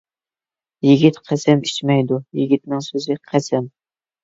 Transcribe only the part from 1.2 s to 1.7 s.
قەسەم